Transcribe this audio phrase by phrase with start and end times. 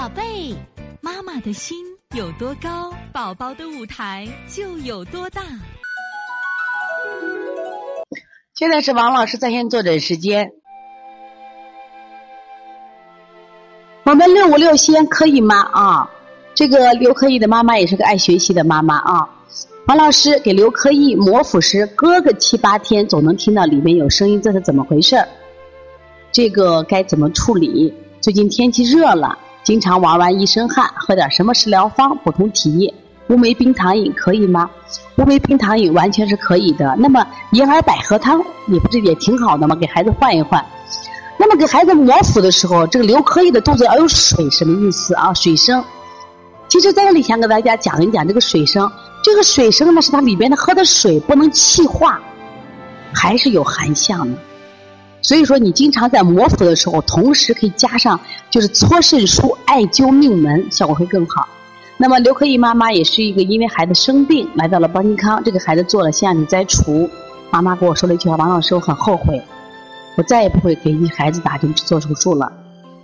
[0.00, 0.56] 宝贝，
[1.02, 1.76] 妈妈的心
[2.16, 5.42] 有多高，宝宝的舞台就有多大。
[8.54, 10.50] 现在是王老师在线坐诊时间。
[14.04, 15.68] 我们六五六先可以吗？
[15.70, 16.10] 啊，
[16.54, 19.28] 这个刘可以的妈妈也是个爱学习的妈妈啊。
[19.86, 25.22] 王老师给刘可以摩腹时，隔个七八天总能听到里面有声音，这是怎么回事？
[26.32, 27.92] 这个该怎么处理？
[28.22, 32.92] 最近天气热了，经常玩完一身汗，喝点什么食疗方补充体液？
[33.28, 34.68] 乌梅冰糖饮可以吗？
[35.16, 36.96] 乌梅冰糖饮完全是可以的。
[36.98, 39.76] 那么银耳百合汤，你不是也挺好的吗？
[39.76, 40.64] 给孩子换一换。
[41.38, 45.32] 那么给孩子磨腹的时候，这个刘可以的肚子要有水，什么意思啊？
[45.34, 45.84] 水生。
[46.68, 48.90] 其实在这里想给大家讲一讲这个水生。
[49.22, 52.18] 这个水生呢，是它里边的喝的水不能气化，
[53.12, 54.36] 还是有含象的。
[55.22, 58.18] 所以说，你经常在摩腹的时候，同时可以加上
[58.50, 61.48] 就是搓肾腧、艾灸命门，效果会更好。
[61.96, 67.08] 那么刘可怡妈妈也是一个因为孩子生病来到了邦尼康，这个孩子做了腺样体摘除，
[67.50, 69.40] 妈妈跟我说了一句话：“王老师，我很后悔，
[70.16, 72.50] 我再也不会给你孩子打针做手术了，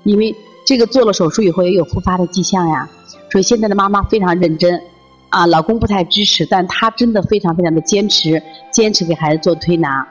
[0.05, 0.35] 因为
[0.67, 2.89] 这个做了手术以后也有复发的迹象呀。”
[3.31, 4.81] 所以现在的妈妈非常认真。
[5.29, 10.07] 啊，老公不太支持，但他真的非常非常的坚持，坚持给孩子做推拿。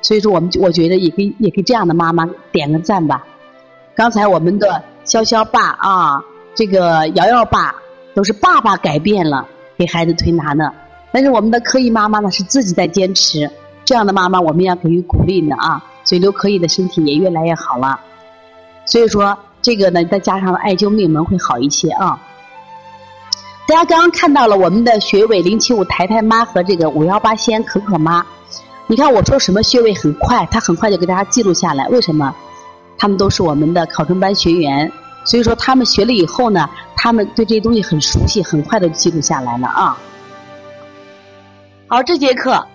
[0.00, 3.24] 所以说，我们我觉得也给也给这样的妈妈点个赞吧。
[3.94, 6.24] 刚才我们的潇潇爸啊，
[6.54, 7.74] 这个瑶瑶爸
[8.14, 9.46] 都是爸爸改变了
[9.76, 10.72] 给孩子推拿呢。
[11.10, 13.50] 但是我们的可以妈妈呢是自己在坚持，
[13.84, 15.84] 这样的妈妈我们要给予鼓励呢啊。
[16.04, 17.98] 所以刘可以的身体也越来越好了。
[18.86, 22.18] 所以说这个呢，再加上艾灸命门会好一些啊。
[23.66, 28.24] 大家刚刚看到了我们的穴位零七五台台妈和这个五幺八仙可可妈，
[28.90, 31.86] 你看我说什么穴位很快，他很快就给大家记录下来。
[31.88, 32.34] 为什么？
[32.96, 34.90] 他们都是我们的考生班学员，
[35.24, 39.98] 所以说他们学了以后呢，他们对这些东西很熟悉，很快的记录下来了啊。
[41.86, 42.66] 好，这节课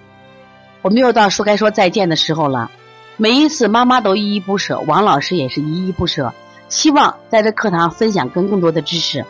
[0.84, 2.70] 我们又到说该说再见的时候了。
[3.18, 6.32] 每一次妈妈都依依不舍，王老师也是依依不舍，
[6.70, 9.26] 希望在这课堂分享更更多的知识。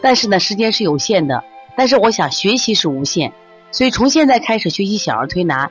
[0.00, 1.44] 但是呢，时间是有限的。
[1.76, 3.32] 但是我想学习是无限，
[3.70, 5.70] 所以从现在开始学习小儿推拿，